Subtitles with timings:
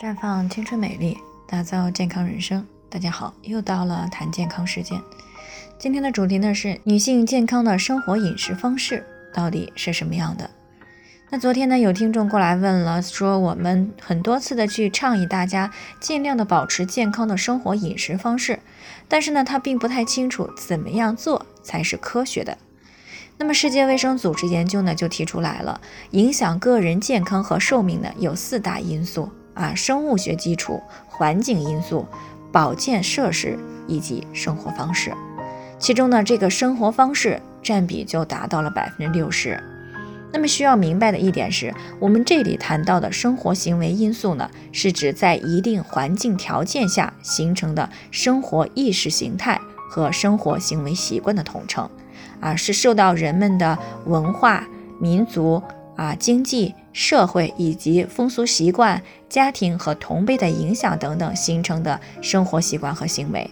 [0.00, 2.66] 绽放青春美丽，打造健康人生。
[2.88, 4.98] 大家好，又到了谈健康时间。
[5.78, 9.04] 今天的主题呢是女性健康的生活饮食方式
[9.34, 10.48] 到底是什么样的？
[11.28, 15.70] 那昨天呢有听众过来问了，说我们很多次的去倡议大家
[16.00, 18.60] 尽量的保持健康的生活饮食方式，
[19.06, 22.56] 但是呢他并不太清楚怎么样做才是科学的。
[23.36, 25.78] 那么世界卫生组织研究呢就提出来了，
[26.12, 29.30] 影响个人健康和寿命呢有四大因素。
[29.54, 32.06] 啊，生物学基础、环境因素、
[32.52, 35.12] 保健设施以及生活方式，
[35.78, 39.62] 其中呢，这个生活方式占比就达到了百分之六十。
[40.32, 51.90] 那么需要明白的一点是，我们这里谈到的生活行为因素呢，是指在一定环境条件下形成的生活意识形态和生活行为习惯的统称，
[52.38, 54.64] 啊，是受到人们的文化、
[55.00, 55.60] 民族。
[56.00, 63.50] 啊，经济社会以及风俗习惯、家庭和同辈的影响等等形成的生活习惯和行为。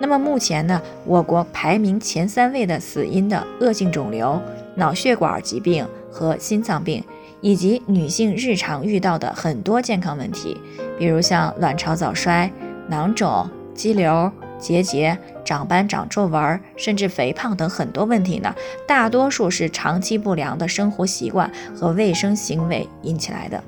[0.00, 4.42] 那么目前呢，我国排名前三位的死因的恶性肿瘤、
[4.74, 7.04] 脑血管疾病和心脏病，
[7.40, 10.56] 以及女性日常遇到的很多健康问题，
[10.98, 12.50] 比如像卵巢早衰、
[12.88, 14.28] 囊肿、肌瘤。
[14.58, 18.54] 结节、长斑、长皱纹，甚至肥胖等很多问题呢，
[18.86, 23.62] 大多数是长期不良的生活习惯和卫生行为引起来的。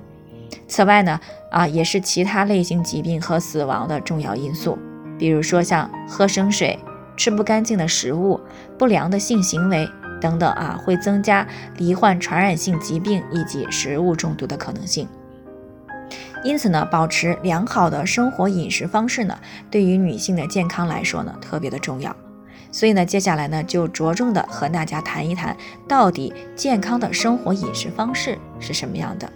[0.66, 4.78] 此外呢，啊，也是其他类型疾病和死亡的重要因素，
[5.18, 6.78] 比如说像喝生水、
[7.16, 8.40] 吃不干净的食物、
[8.78, 9.88] 不良的性行为
[10.20, 11.46] 等等啊，会增加
[11.76, 15.08] 罹患传染性疾病以及食物中毒的可能性。
[16.42, 19.38] 因此呢，保持良好的生活饮食方式呢，
[19.70, 22.14] 对于女性的健康来说呢，特别的重要。
[22.72, 25.56] 所以呢，接下来呢，就着重的和大家谈一谈，
[25.88, 29.30] 到底健康的生活饮食方式是什么样的。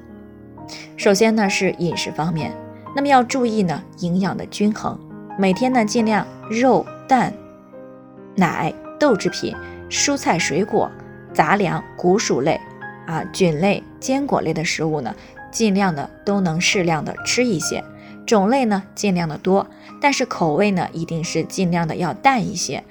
[0.96, 2.52] 首先呢，是饮食方面，
[2.94, 4.98] 那么要注意呢，营养的均衡，
[5.38, 7.32] 每天呢，尽量肉、蛋、
[8.36, 9.54] 奶、豆制品、
[9.90, 10.90] 蔬菜、水果、
[11.32, 12.58] 杂粮、谷薯类
[13.06, 15.14] 啊、菌类、坚果类的食物呢。
[15.54, 17.84] 尽量的都能适量的吃一些，
[18.26, 19.68] 种类呢尽量的多，
[20.00, 22.82] 但是口味呢一定是尽量的要淡一些，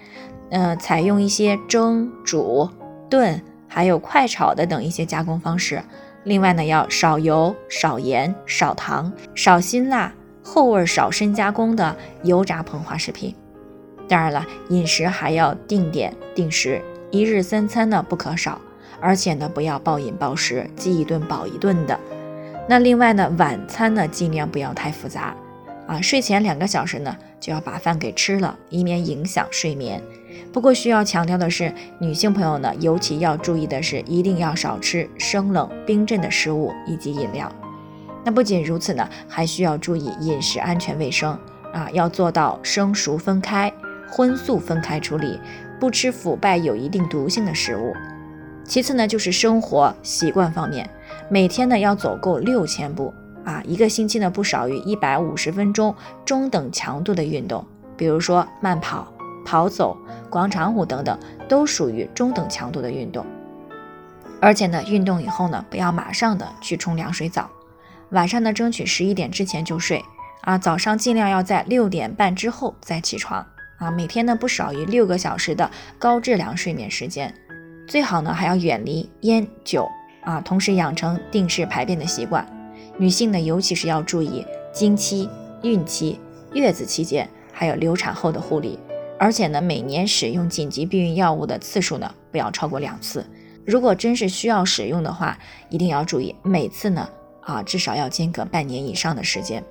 [0.50, 2.70] 呃，采用一些蒸、煮、
[3.10, 5.84] 炖，还有快炒的等一些加工方式。
[6.24, 11.94] 另外呢，要少油、少盐、少糖、少辛辣、后味少深加工的
[12.24, 13.36] 油炸膨化食品。
[14.08, 16.82] 当然了，饮食还要定点定时，
[17.12, 18.62] 一日三餐呢不可少，
[19.02, 22.00] 而且呢不要暴饮暴食，饥一顿饱一顿的。
[22.68, 25.36] 那另外呢，晚餐呢尽量不要太复杂，
[25.86, 30.02] 啊，睡前两个小时呢就要把饭给吃了，以免影响睡眠。
[30.52, 37.52] 不过需要强调的是，女性朋友呢尤其要注意的是，一定要少吃生冷冰镇的食物以及饮料。
[38.24, 41.38] 那不仅如此呢，还需要注意饮食安全卫生
[41.74, 43.72] 啊，要做到生熟分开、
[44.10, 45.38] 荤素分开处理，
[45.82, 47.94] 不吃腐败有一定毒性的食物。
[48.64, 50.90] 其次呢，就是生活习惯方面。
[51.30, 53.14] 每天呢要走够六千步
[53.44, 55.94] 啊，一个星期呢不少于一百五十分钟
[56.26, 57.66] 中等强度的运动，
[57.98, 59.12] 比如说慢跑、
[59.46, 59.98] 跑走、
[60.30, 63.26] 广场舞等等，都属于中等强度的运动。
[64.40, 67.50] 而且呢，运动以后呢，不要马上的去冲凉水澡，
[68.10, 70.04] 晚上呢争取十一点之前就睡
[70.42, 73.46] 啊，早上尽量要在六点半之后再起床
[73.78, 77.34] 啊，每天呢不少于六个小时的高质量睡眠时间，
[77.88, 79.90] 最好呢还要远离烟酒。
[80.24, 82.46] 啊，同时养成定时排便的习惯。
[82.98, 85.30] 女性呢，尤其是要注意经期、
[85.64, 86.20] 孕期、
[86.54, 88.80] 月子期间，还有流产后的护理。
[89.20, 93.26] 而且呢，每年使用紧急避孕药物的次数呢，不要超过两次。
[93.66, 95.38] 如果真是需要使用的话，
[95.70, 97.10] 一定要注意每次呢，
[97.42, 99.64] 啊，至少要间隔半年以上的时间。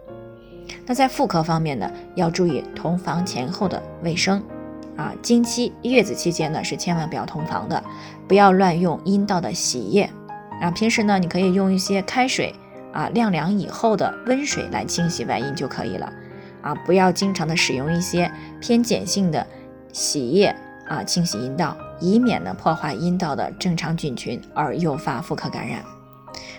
[0.87, 4.43] 那在妇科方面呢，要注意同房前后的卫生。
[4.97, 7.83] 啊，经期、月子期间呢，是千万不要同房的，
[8.29, 10.09] 不要乱用阴道的洗液。
[10.63, 12.55] 啊，平时呢，你可以用一些开水
[12.93, 16.13] 啊，晾凉以后的温水来清洗外阴就可以了。
[16.63, 18.31] 啊，不要经常的使用一些
[18.61, 19.45] 偏碱性的
[19.93, 20.55] 洗液
[20.87, 25.83] 啊，清洗阴道，以免呢破坏阴道的正常菌群而诱发妇科感染。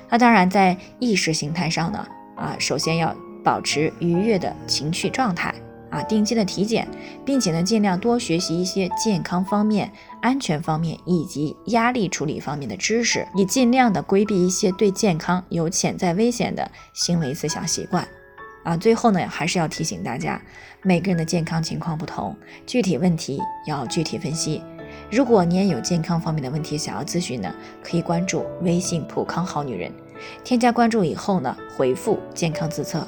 [0.10, 5.56] 那当然，在意识形态上呢，啊，首先要保持愉悦的情绪状态。
[5.94, 6.88] 啊，定期的体检，
[7.24, 9.92] 并且呢，尽量多学习一些健康方面、
[10.24, 18.08] 安全方面以及压力处理方面的知识，以尽量的规避一些对健康有潜在危险的行为思想习惯。
[18.64, 20.42] 啊，最后呢，还是要提醒大家，
[20.82, 22.36] 每个人的健康情况不同，
[22.66, 24.64] 具体问题要具体分析。
[25.12, 27.54] 如果你也有健康方面的问题想要咨询呢，
[27.84, 29.92] 可以关注微信“普康好女人”，
[30.44, 33.08] 添加关注以后呢，回复“健康自测”。